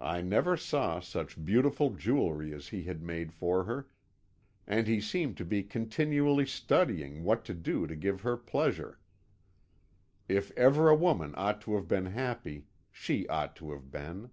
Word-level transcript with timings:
I 0.00 0.20
never 0.20 0.56
saw 0.56 0.98
such 0.98 1.44
beautiful 1.44 1.90
jewelry 1.90 2.52
as 2.52 2.70
he 2.70 2.82
had 2.82 3.00
made 3.04 3.32
for 3.32 3.62
her, 3.62 3.86
and 4.66 4.88
he 4.88 5.00
seemed 5.00 5.36
to 5.36 5.44
be 5.44 5.62
continually 5.62 6.44
studying 6.44 7.22
what 7.22 7.44
to 7.44 7.54
do 7.54 7.86
to 7.86 7.94
give 7.94 8.22
her 8.22 8.36
pleasure. 8.36 8.98
If 10.28 10.50
ever 10.56 10.88
a 10.88 10.96
woman 10.96 11.34
ought 11.36 11.60
to 11.60 11.76
have 11.76 11.86
been 11.86 12.06
happy, 12.06 12.66
she 12.90 13.28
ought 13.28 13.54
to 13.62 13.70
have 13.70 13.92
been." 13.92 14.30